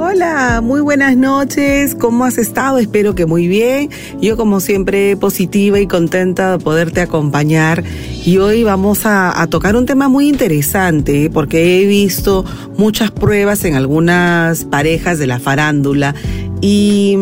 [0.00, 1.96] Hola, muy buenas noches.
[1.96, 2.78] ¿Cómo has estado?
[2.78, 3.90] Espero que muy bien.
[4.22, 7.82] Yo como siempre positiva y contenta de poderte acompañar.
[8.24, 12.44] Y hoy vamos a, tocar un tema muy interesante porque he visto
[12.76, 16.14] muchas pruebas en algunas parejas de la farándula
[16.60, 17.18] y,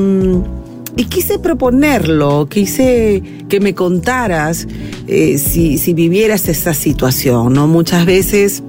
[0.96, 4.68] y quise proponerlo, quise que me contaras
[5.06, 7.68] eh, si, si vivieras esa situación, ¿no?
[7.68, 8.62] Muchas veces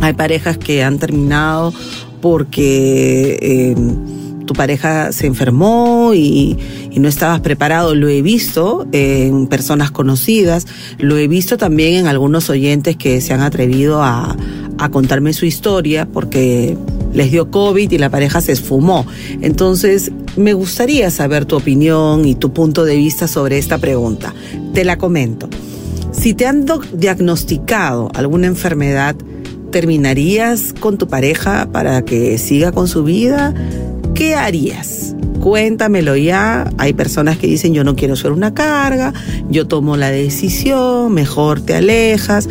[0.00, 1.74] hay parejas que han terminado
[2.20, 3.74] porque eh,
[4.46, 6.58] tu pareja se enfermó y,
[6.96, 7.94] no estabas preparado.
[7.94, 10.66] Lo he visto en personas conocidas,
[10.98, 14.36] lo he visto también en algunos oyentes que se han atrevido a,
[14.78, 16.76] a contarme su historia porque
[17.14, 19.06] les dio COVID y la pareja se esfumó.
[19.40, 24.34] Entonces, me gustaría saber tu opinión y tu punto de vista sobre esta pregunta.
[24.74, 25.48] Te la comento.
[26.12, 29.16] Si te han diagnosticado alguna enfermedad,
[29.70, 33.54] ¿Terminarías con tu pareja para que siga con su vida?
[34.14, 35.14] ¿Qué harías?
[35.40, 36.70] Cuéntamelo ya.
[36.76, 39.14] Hay personas que dicen yo no quiero ser una carga,
[39.48, 42.48] yo tomo la decisión, mejor te alejas.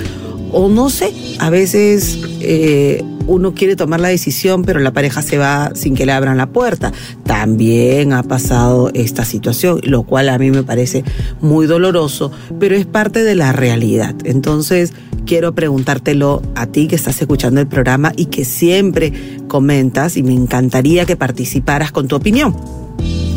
[0.51, 5.37] O no sé, a veces eh, uno quiere tomar la decisión, pero la pareja se
[5.37, 6.91] va sin que le abran la puerta.
[7.25, 11.03] También ha pasado esta situación, lo cual a mí me parece
[11.39, 14.15] muy doloroso, pero es parte de la realidad.
[14.23, 14.93] Entonces,
[15.29, 19.13] quiero preguntártelo a ti que estás escuchando el programa y que siempre
[19.47, 22.55] comentas y me encantaría que participaras con tu opinión.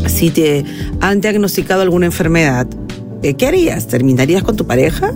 [0.07, 0.65] Si te
[1.03, 2.67] han diagnosticado alguna enfermedad,
[3.23, 3.89] eh, ¿qué harías?
[3.89, 5.13] ¿Terminarías con tu pareja?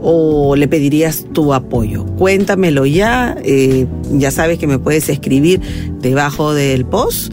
[0.00, 2.04] o le pedirías tu apoyo?
[2.04, 5.60] Cuéntamelo ya, eh, ya sabes que me puedes escribir
[6.00, 7.32] debajo del post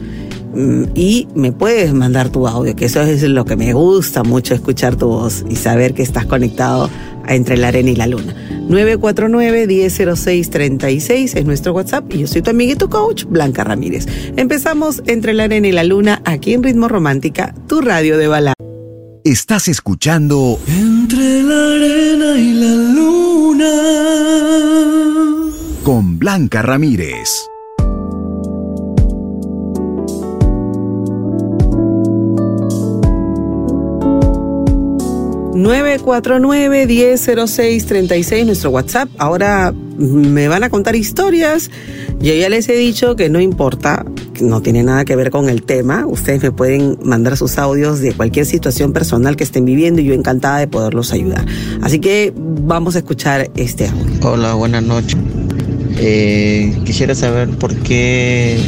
[0.54, 4.54] mm, y me puedes mandar tu audio, que eso es lo que me gusta mucho,
[4.54, 6.90] escuchar tu voz y saber que estás conectado
[7.28, 8.36] entre la arena y la luna.
[8.68, 14.08] 949-1006-36 es nuestro WhatsApp y yo soy tu amiguito coach, Blanca Ramírez.
[14.36, 18.56] Empezamos entre la arena y la luna aquí en Ritmo Romántica, tu radio de balada.
[19.24, 23.72] Estás escuchando Entre la arena y la luna
[25.84, 27.48] con Blanca Ramírez.
[35.56, 39.08] 949-1006-36, nuestro WhatsApp.
[39.18, 41.72] Ahora me van a contar historias.
[42.20, 44.06] Yo ya les he dicho que no importa,
[44.42, 46.06] no tiene nada que ver con el tema.
[46.06, 50.14] Ustedes me pueden mandar sus audios de cualquier situación personal que estén viviendo y yo
[50.14, 51.46] encantada de poderlos ayudar.
[51.82, 54.30] Así que vamos a escuchar este audio.
[54.30, 55.18] Hola, buenas noches.
[55.98, 58.60] Eh, quisiera saber por qué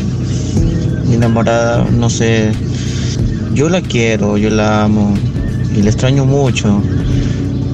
[1.05, 2.53] mi enamorada, no sé,
[3.53, 5.13] yo la quiero, yo la amo
[5.77, 6.81] y le extraño mucho.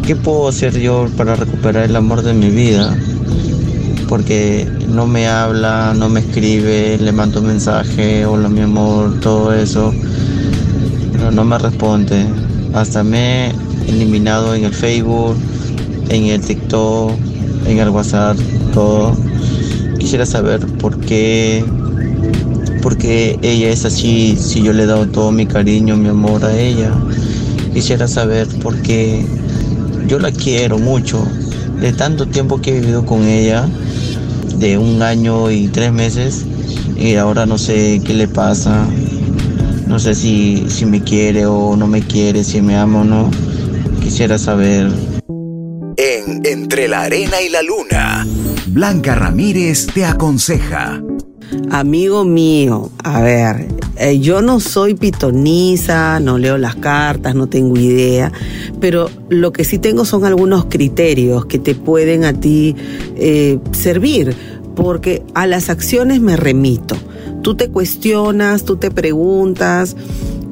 [0.05, 2.95] ¿Qué puedo hacer yo para recuperar el amor de mi vida?
[4.09, 9.53] Porque no me habla, no me escribe, le mando un mensaje, hola mi amor, todo
[9.53, 9.93] eso,
[11.13, 12.25] pero no me responde.
[12.73, 13.51] Hasta me he
[13.87, 15.37] eliminado en el Facebook,
[16.09, 17.11] en el TikTok,
[17.65, 18.37] en el WhatsApp,
[18.73, 19.15] todo.
[19.97, 21.63] Quisiera saber por qué,
[22.81, 26.43] por qué ella es así, si yo le he dado todo mi cariño, mi amor
[26.43, 26.91] a ella.
[27.73, 29.25] Quisiera saber por qué
[30.07, 31.25] yo la quiero mucho.
[31.79, 33.67] De tanto tiempo que he vivido con ella,
[34.57, 36.45] de un año y tres meses,
[36.95, 38.85] y ahora no sé qué le pasa.
[39.87, 43.31] No sé si, si me quiere o no me quiere, si me ama o no.
[44.01, 44.91] Quisiera saber.
[45.97, 48.25] En Entre la Arena y la Luna,
[48.67, 51.01] Blanca Ramírez te aconseja.
[51.69, 53.67] Amigo mío, a ver,
[54.03, 58.33] eh, yo no soy pitoniza, no leo las cartas, no tengo idea,
[58.81, 62.75] pero lo que sí tengo son algunos criterios que te pueden a ti
[63.15, 64.35] eh, servir,
[64.75, 66.97] porque a las acciones me remito.
[67.43, 69.95] Tú te cuestionas, tú te preguntas,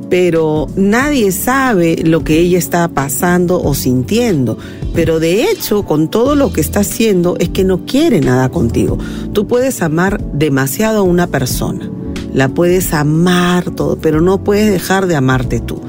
[0.09, 4.57] pero nadie sabe lo que ella está pasando o sintiendo.
[4.93, 8.97] Pero de hecho, con todo lo que está haciendo, es que no quiere nada contigo.
[9.33, 11.89] Tú puedes amar demasiado a una persona,
[12.33, 15.81] la puedes amar todo, pero no puedes dejar de amarte tú.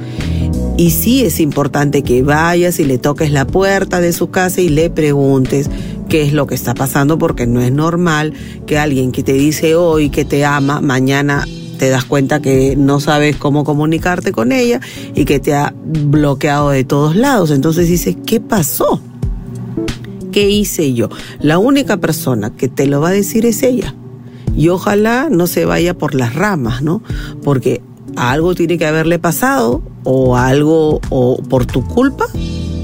[0.77, 4.69] Y sí es importante que vayas y le toques la puerta de su casa y
[4.69, 5.71] le preguntes
[6.09, 8.33] qué es lo que está pasando, porque no es normal
[8.67, 11.47] que alguien que te dice hoy que te ama, mañana
[11.79, 14.81] te das cuenta que no sabes cómo comunicarte con ella
[15.15, 17.51] y que te ha bloqueado de todos lados.
[17.51, 19.01] Entonces dices, ¿qué pasó?
[20.31, 21.11] ¿Qué hice yo?
[21.41, 23.95] La única persona que te lo va a decir es ella.
[24.57, 27.03] Y ojalá no se vaya por las ramas, ¿no?
[27.43, 27.81] Porque
[28.17, 32.27] algo tiene que haberle pasado o algo o por tu culpa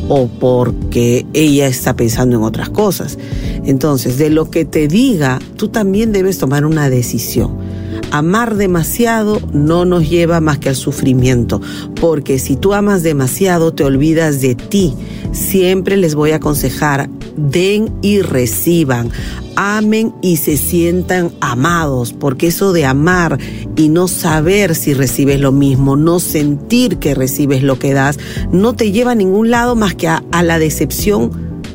[0.08, 3.18] o porque ella está pensando en otras cosas.
[3.64, 7.67] Entonces, de lo que te diga, tú también debes tomar una decisión.
[8.10, 11.60] Amar demasiado no nos lleva más que al sufrimiento,
[12.00, 14.94] porque si tú amas demasiado te olvidas de ti.
[15.32, 19.10] Siempre les voy a aconsejar, den y reciban,
[19.56, 23.38] amen y se sientan amados, porque eso de amar
[23.76, 28.18] y no saber si recibes lo mismo, no sentir que recibes lo que das,
[28.52, 31.30] no te lleva a ningún lado más que a, la decepción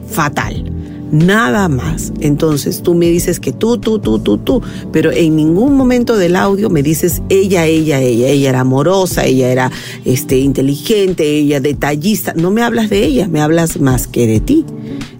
[0.10, 0.63] fatal
[1.14, 2.12] nada más.
[2.20, 4.62] Entonces tú me dices que tú, tú, tú, tú, tú,
[4.92, 9.50] pero en ningún momento del audio me dices ella, ella, ella, ella era amorosa, ella
[9.50, 9.72] era
[10.04, 12.34] este, inteligente, ella detallista.
[12.34, 14.66] No me hablas de ella, me hablas más que de ti.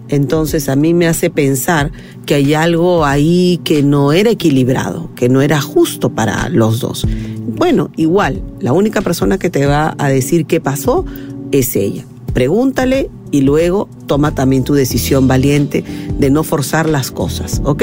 [0.08, 1.90] Entonces a mí me hace pensar
[2.26, 7.06] que hay algo ahí que no era equilibrado, que no era justo para los dos.
[7.56, 11.04] Bueno, igual, la única persona que te va a decir qué pasó
[11.52, 12.04] es ella.
[12.32, 17.82] Pregúntale y luego toma también tu decisión valiente de no forzar las cosas, ¿ok?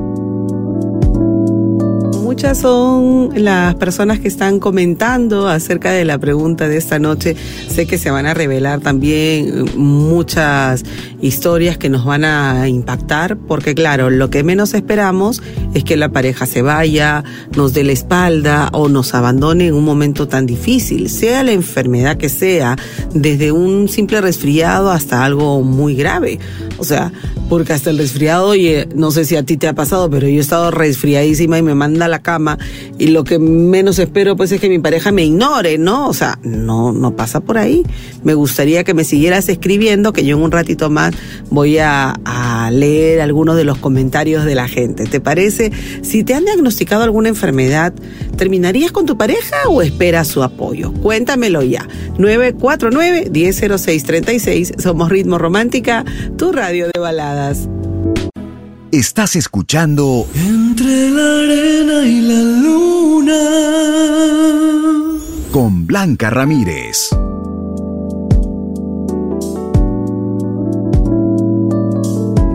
[2.41, 7.37] muchas son las personas que están comentando acerca de la pregunta de esta noche.
[7.69, 10.83] Sé que se van a revelar también muchas
[11.21, 15.43] historias que nos van a impactar, porque claro, lo que menos esperamos
[15.75, 19.85] es que la pareja se vaya, nos dé la espalda o nos abandone en un
[19.85, 22.77] momento tan difícil, sea la enfermedad que sea,
[23.13, 26.39] desde un simple resfriado hasta algo muy grave.
[26.79, 27.13] O sea,
[27.51, 30.39] porque hasta el resfriado, oye, no sé si a ti te ha pasado, pero yo
[30.39, 32.23] he estado resfriadísima y me manda la
[32.99, 36.09] y lo que menos espero pues es que mi pareja me ignore, ¿no?
[36.09, 37.85] O sea, no, no pasa por ahí.
[38.23, 41.15] Me gustaría que me siguieras escribiendo, que yo en un ratito más
[41.51, 45.07] voy a, a leer algunos de los comentarios de la gente.
[45.07, 45.73] ¿Te parece?
[46.03, 47.95] Si te han diagnosticado alguna enfermedad,
[48.37, 50.93] ¿terminarías con tu pareja o esperas su apoyo?
[50.93, 51.89] Cuéntamelo ya.
[52.19, 54.81] 949-100636.
[54.81, 56.05] Somos Ritmo Romántica,
[56.37, 57.69] tu radio de baladas.
[58.93, 63.35] Estás escuchando Entre la arena y la luna.
[65.53, 67.11] con Blanca Ramírez.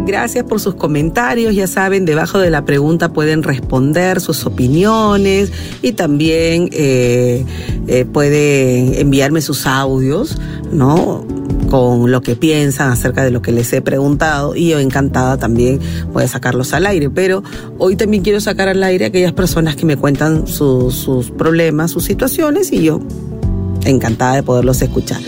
[0.05, 1.55] Gracias por sus comentarios.
[1.55, 7.45] Ya saben, debajo de la pregunta pueden responder sus opiniones y también eh,
[7.87, 10.37] eh, pueden enviarme sus audios,
[10.69, 11.25] ¿no?
[11.75, 15.81] Con lo que piensan acerca de lo que les he preguntado y yo encantada también
[16.13, 17.09] voy a sacarlos al aire.
[17.09, 17.43] Pero
[17.77, 22.05] hoy también quiero sacar al aire a aquellas personas que me cuentan sus, problemas, sus
[22.05, 23.01] situaciones y yo
[23.83, 25.19] encantada de poderlos escuchar.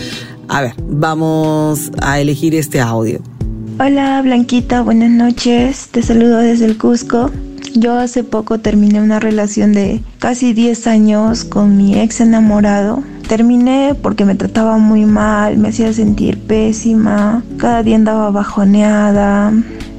[0.48, 3.20] A ver, vamos a elegir este audio.
[3.78, 5.88] Hola Blanquita, buenas noches.
[5.90, 7.30] Te saludo desde el Cusco.
[7.74, 13.02] Yo hace poco terminé una relación de casi 10 años con mi ex enamorado.
[13.28, 19.52] Terminé porque me trataba muy mal, me hacía sentir pésima, cada día andaba bajoneada.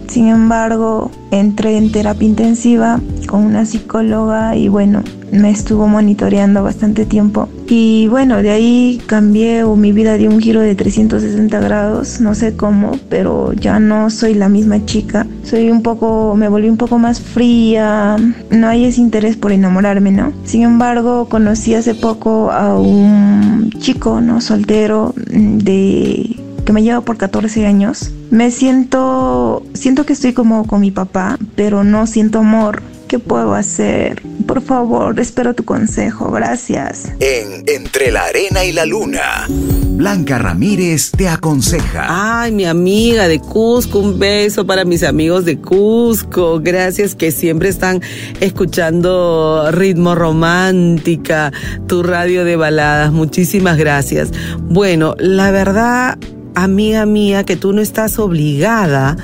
[0.09, 7.05] Sin embargo, entré en terapia intensiva con una psicóloga y bueno, me estuvo monitoreando bastante
[7.05, 7.47] tiempo.
[7.67, 12.33] Y bueno, de ahí cambié o mi vida dio un giro de 360 grados, no
[12.33, 15.27] sé cómo, pero ya no soy la misma chica.
[15.43, 18.17] Soy un poco, me volví un poco más fría,
[18.49, 20.33] no hay ese interés por enamorarme, ¿no?
[20.43, 24.41] Sin embargo, conocí hace poco a un chico, ¿no?
[24.41, 26.38] Soltero de
[26.69, 28.11] que me lleva por 14 años.
[28.29, 32.83] Me siento, siento que estoy como con mi papá, pero no siento amor.
[33.07, 34.21] ¿Qué puedo hacer?
[34.45, 36.29] Por favor, espero tu consejo.
[36.29, 37.05] Gracias.
[37.21, 42.05] En Entre la Arena y la Luna, Blanca Ramírez te aconseja.
[42.07, 46.59] Ay, mi amiga de Cusco, un beso para mis amigos de Cusco.
[46.59, 47.99] Gracias que siempre están
[48.41, 51.51] escuchando Ritmo Romántica,
[51.87, 53.11] tu radio de baladas.
[53.11, 54.29] Muchísimas gracias.
[54.59, 56.19] Bueno, la verdad,
[56.55, 59.17] amiga mía, que tú no estás obligada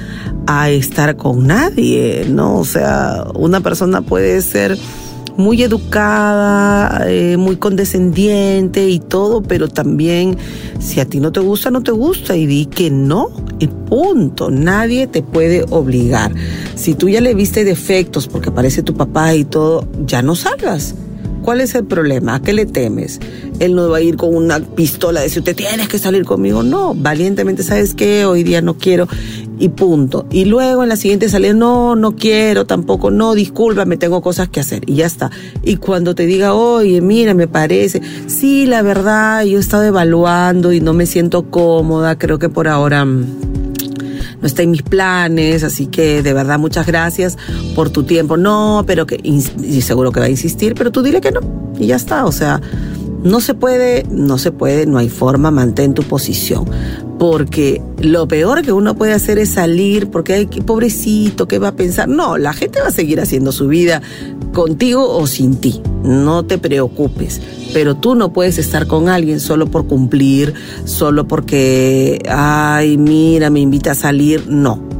[0.48, 2.58] a estar con nadie, ¿no?
[2.60, 4.78] O sea, una persona puede ser
[5.38, 10.38] muy educada, eh, muy condescendiente y todo, pero también
[10.80, 13.30] si a ti no te gusta, no te gusta y di que no
[13.60, 14.50] y punto.
[14.50, 16.32] Nadie te puede obligar.
[16.76, 20.96] Si tú ya le viste defectos porque aparece tu papá y todo, ya no salgas.
[21.46, 22.34] ¿Cuál es el problema?
[22.34, 23.20] ¿A qué le temes?
[23.60, 26.64] Él no va a ir con una pistola de decir, usted tienes que salir conmigo.
[26.64, 28.26] No, valientemente, ¿sabes qué?
[28.26, 29.08] Hoy día no quiero.
[29.60, 30.26] y punto.
[30.32, 34.60] Y luego en la siguiente salida, no, no quiero tampoco, no, discúlpame, tengo cosas que
[34.60, 35.30] hacer y ya está.
[35.64, 40.74] Y cuando te diga, oye, mira, me parece, sí, la verdad, yo he estado evaluando
[40.74, 43.55] y no me siento cómoda, creo que por ahora mm,
[44.42, 47.38] no está en mis planes, así que de verdad muchas gracias
[47.76, 48.38] por tu tiempo.
[48.38, 51.42] No, pero que, y seguro que va a insistir, pero tú dile que no
[51.80, 52.62] y ya está, o sea,
[53.24, 56.66] no se puede, no se puede, no hay forma, mantén tu posición.
[57.18, 61.76] Porque lo peor que uno puede hacer es salir porque, hay pobrecito, ¿qué va a
[61.76, 62.08] pensar?
[62.08, 64.02] No, la gente va a seguir haciendo su vida
[64.56, 65.80] contigo o sin ti.
[66.04, 67.40] No te preocupes.
[67.74, 73.60] Pero tú no puedes estar con alguien solo por cumplir, solo porque, ay, mira, me
[73.60, 74.48] invita a salir.
[74.48, 74.96] No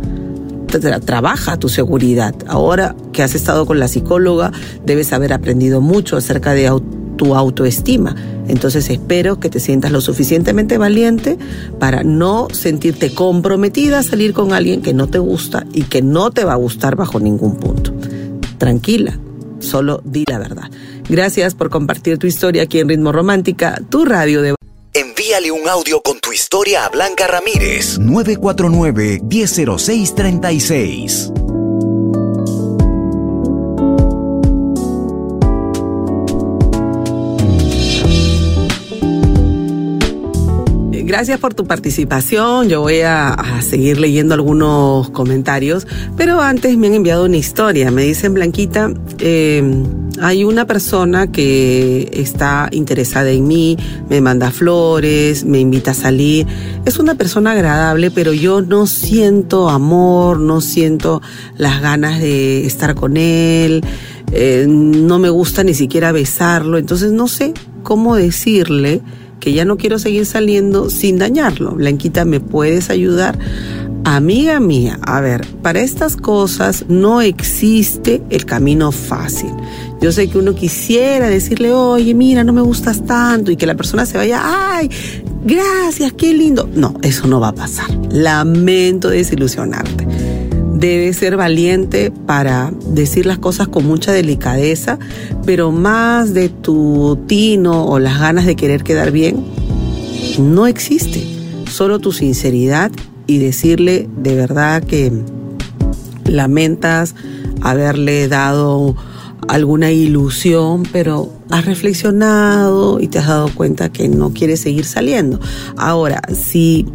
[1.06, 2.36] trabaja tu seguridad.
[2.48, 4.52] Ahora que has estado con la psicóloga,
[4.86, 6.70] debes haber aprendido mucho acerca de
[7.18, 8.16] tu autoestima.
[8.48, 11.38] Entonces espero que te sientas lo suficientemente valiente
[11.80, 16.32] para no sentirte comprometida a salir con alguien que no te gusta y que no
[16.32, 17.94] te va a gustar bajo ningún punto.
[18.58, 19.18] Tranquila,
[19.60, 20.70] solo di la verdad.
[21.10, 24.56] Gracias por compartir tu historia aquí en Ritmo Romántica, tu radio de...
[24.94, 29.22] Envíale un audio con tu historia a Blanca Ramírez, 949
[41.16, 42.68] Gracias por tu participación.
[42.68, 47.90] Yo voy a, seguir leyendo algunos comentarios, pero antes me han enviado una historia.
[47.90, 49.86] Me dicen, Blanquita, em,
[50.20, 53.78] hay una persona que está interesada en mí,
[54.10, 56.48] me manda flores, me invita a salir.
[56.84, 61.22] Es una persona agradable, pero yo no siento amor, no siento
[61.56, 63.86] las ganas de estar con él.
[64.34, 67.54] Eh, no me gusta ni siquiera besarlo, entonces no sé
[67.84, 69.02] cómo decirle
[69.40, 71.72] que ya no quiero seguir saliendo sin dañarlo.
[71.72, 73.38] Blanquita, ¿me puedes ayudar?
[74.04, 79.50] Amiga mía, a ver, para estas cosas no existe el camino fácil.
[80.00, 83.76] Yo sé que uno quisiera decirle, oye, mira, no me gustas tanto y que la
[83.76, 84.92] persona se vaya, ay,
[85.44, 86.70] gracias, qué lindo.
[86.76, 87.90] No, eso no va a pasar.
[88.12, 90.35] Lamento desilusionarte
[90.76, 95.00] debes ser valiente para decir las cosas con mucha delicadeza,
[95.46, 99.44] pero más de tu tino o las ganas de querer quedar bien,
[100.38, 101.26] no existe.
[101.72, 102.92] Solo tu sinceridad
[103.26, 105.12] y decirle de verdad que
[106.26, 107.16] lamentas
[107.62, 108.96] haberle dado
[109.48, 115.40] alguna ilusión, pero has reflexionado y te has dado cuenta que no quieres seguir saliendo.
[115.78, 116.86] Ahora, si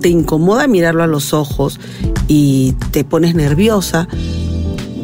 [0.00, 1.80] te incomoda mirarlo a los ojos
[2.28, 4.08] y te pones nerviosa,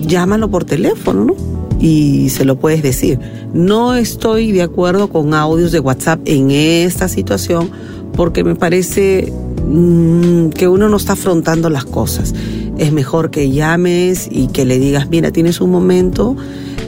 [0.01, 1.35] llámalo por teléfono, ¿no?
[1.81, 3.19] Y se lo puedes decir.
[3.53, 7.71] No estoy de acuerdo con audios de WhatsApp en esta situación
[8.17, 9.33] porque me parece
[9.67, 12.35] mm, que uno no está afrontando las cosas.
[12.79, 16.37] Es mejor que llames y que le digas, mira, tienes un momento,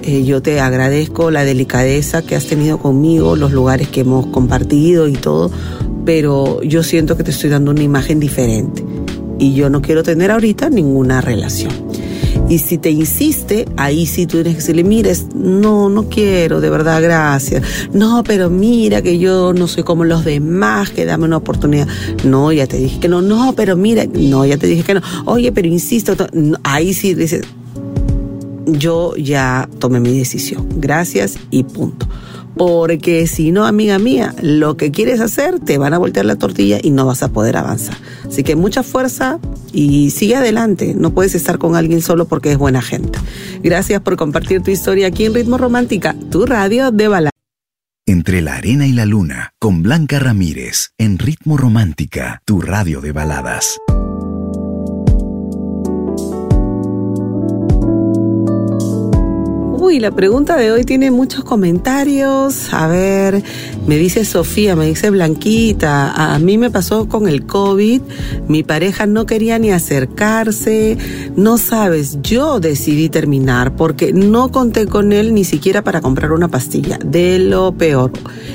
[0.02, 5.08] eh, yo te agradezco la delicadeza que has tenido conmigo, los lugares que hemos compartido
[5.08, 5.50] y todo,
[6.06, 8.82] pero yo siento que te estoy dando una imagen diferente
[9.38, 11.72] y yo no quiero tener ahorita ninguna relación.
[12.48, 16.70] Y si te insiste, ahí sí tú tienes que decirle, mires, no, no quiero, de
[16.70, 17.64] verdad, gracias.
[17.92, 21.88] No, pero mira que yo no soy como los demás, que dame una oportunidad.
[22.24, 25.02] No, ya te dije que no, no, pero mira, no, ya te dije que no.
[25.24, 26.14] Oye, pero insisto,
[26.62, 27.42] ahí sí dices,
[28.66, 30.68] yo ya tomé mi decisión.
[30.76, 32.06] Gracias y punto.
[32.56, 36.78] Porque si no, amiga mía, lo que quieres hacer, te van a voltear la tortilla
[36.82, 37.96] y no vas a poder avanzar.
[38.26, 39.38] Así que mucha fuerza
[39.72, 40.94] y sigue adelante.
[40.96, 43.18] No puedes estar con alguien solo porque es buena gente.
[43.62, 47.32] Gracias por compartir tu historia aquí en Ritmo Romántica, tu radio de baladas.
[48.06, 53.12] Entre la arena y la luna, con Blanca Ramírez, en Ritmo Romántica, tu radio de
[53.12, 53.78] baladas.
[59.86, 62.74] Uy, la pregunta de hoy tiene muchos comentarios.
[62.74, 63.44] A ver,
[63.86, 68.02] me dice Sofía, me dice Blanquita, a mí me pasó con el COVID,
[68.48, 70.98] mi pareja no quería ni acercarse,
[71.36, 76.48] no sabes, yo decidí terminar porque no conté con él ni siquiera para comprar una
[76.48, 78.10] pastilla, de lo peor.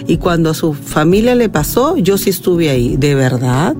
[0.08, 3.78] Y cuando a su familia le pasó, yo sí estuve ahí, ¿de verdad?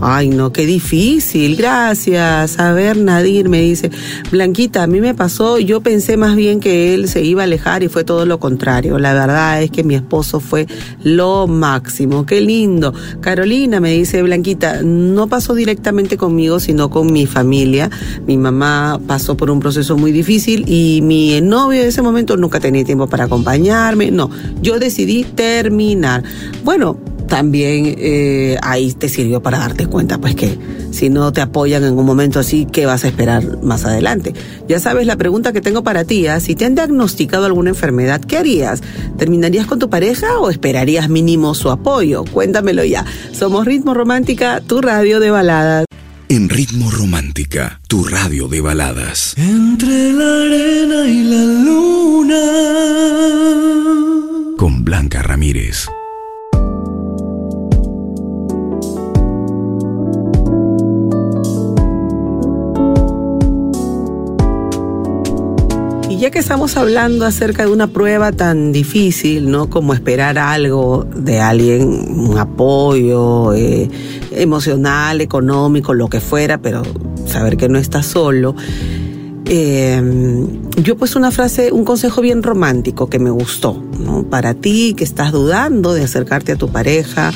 [0.00, 2.60] Ay, no, qué difícil, gracias.
[2.60, 3.90] A ver, Nadir me dice,
[4.30, 7.82] Blanquita, a mí me pasó, yo pensé más bien que él se iba a alejar
[7.82, 9.00] y fue todo lo contrario.
[9.00, 10.68] La verdad es que mi esposo fue
[11.02, 12.94] lo máximo, qué lindo.
[13.20, 17.90] Carolina me dice, Blanquita, no pasó directamente conmigo, sino con mi familia.
[18.24, 22.60] Mi mamá pasó por un proceso muy difícil y mi novio en ese momento nunca
[22.60, 24.12] tenía tiempo para acompañarme.
[24.12, 24.30] No,
[24.62, 26.22] yo decidí terminar.
[26.62, 26.98] Bueno,
[27.28, 30.58] también eh, ahí te sirvió para darte cuenta, pues que
[30.90, 34.34] si no te apoyan en un momento así, ¿qué vas a esperar más adelante?
[34.66, 36.40] Ya sabes la pregunta que tengo para ti, ¿ah?
[36.40, 38.82] si te han diagnosticado alguna enfermedad, ¿qué harías?
[39.16, 42.24] ¿Terminarías con tu pareja o esperarías mínimo su apoyo?
[42.24, 43.04] Cuéntamelo ya.
[43.32, 45.84] Somos Ritmo Romántica, tu radio de baladas.
[46.30, 49.34] En Ritmo Romántica, tu radio de baladas.
[49.36, 52.40] Entre la arena y la luna.
[54.56, 55.88] Con Blanca Ramírez.
[66.18, 69.70] Ya que estamos hablando acerca de una prueba tan difícil, ¿no?
[69.70, 73.88] Como esperar algo de alguien, un apoyo eh,
[74.32, 76.82] emocional, económico, lo que fuera, pero
[77.24, 78.56] saber que no estás solo.
[79.44, 80.02] Eh,
[80.82, 84.24] yo pues una frase, un consejo bien romántico que me gustó, ¿no?
[84.24, 87.32] Para ti que estás dudando de acercarte a tu pareja,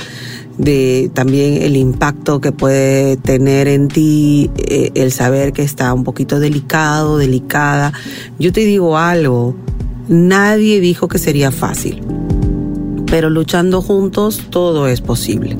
[0.58, 6.04] de también el impacto que puede tener en ti eh, el saber que está un
[6.04, 7.92] poquito delicado, delicada.
[8.38, 9.54] Yo te digo algo,
[10.08, 12.02] nadie dijo que sería fácil,
[13.06, 15.56] pero luchando juntos todo es posible.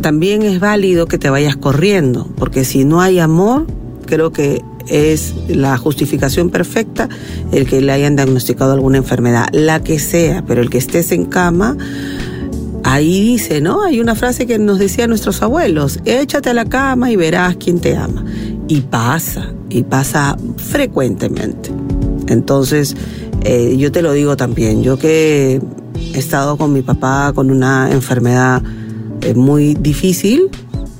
[0.00, 3.66] También es válido que te vayas corriendo, porque si no hay amor,
[4.06, 7.08] creo que es la justificación perfecta
[7.52, 11.24] el que le hayan diagnosticado alguna enfermedad, la que sea, pero el que estés en
[11.24, 11.76] cama,
[12.84, 13.82] Ahí dice, ¿no?
[13.82, 17.80] Hay una frase que nos decían nuestros abuelos, échate a la cama y verás quién
[17.80, 18.24] te ama.
[18.68, 21.70] Y pasa, y pasa frecuentemente.
[22.26, 22.96] Entonces,
[23.44, 25.60] eh, yo te lo digo también, yo que
[26.14, 28.62] he estado con mi papá con una enfermedad
[29.20, 30.50] eh, muy difícil,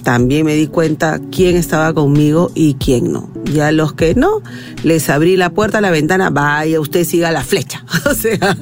[0.03, 3.31] también me di cuenta quién estaba conmigo y quién no.
[3.45, 4.43] Ya los que no,
[4.83, 7.85] les abrí la puerta, la ventana, vaya, usted siga la flecha.
[8.11, 8.57] O sea,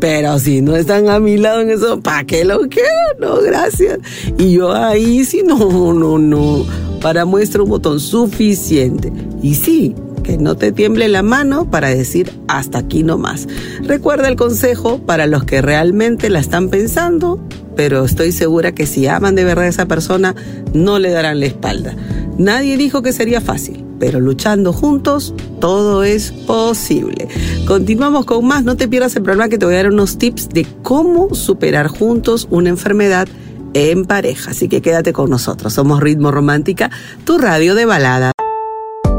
[0.00, 2.88] pero si no están a mi lado en eso, ¿para qué lo quiero?
[3.20, 3.98] No, gracias.
[4.38, 6.64] Y yo ahí sí, no, no, no.
[7.02, 9.12] Para muestra un botón suficiente.
[9.42, 9.94] Y sí,
[10.26, 13.46] que no te tiemble la mano para decir hasta aquí no más.
[13.82, 17.40] Recuerda el consejo para los que realmente la están pensando,
[17.76, 20.34] pero estoy segura que si aman de verdad a esa persona,
[20.72, 21.94] no le darán la espalda.
[22.38, 27.28] Nadie dijo que sería fácil, pero luchando juntos, todo es posible.
[27.66, 30.48] Continuamos con más, no te pierdas el programa que te voy a dar unos tips
[30.48, 33.28] de cómo superar juntos una enfermedad
[33.74, 34.50] en pareja.
[34.50, 35.72] Así que quédate con nosotros.
[35.72, 36.90] Somos Ritmo Romántica,
[37.24, 38.32] tu radio de balada.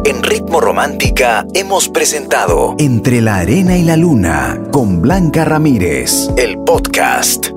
[0.06, 6.58] En Ritmo Romántica hemos presentado Entre la Arena y la Luna con Blanca Ramírez, el
[6.60, 7.57] podcast.